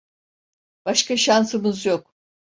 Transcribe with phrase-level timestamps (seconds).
[0.85, 2.15] Başka şansımız yok.